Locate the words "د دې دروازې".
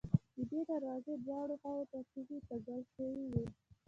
0.35-1.13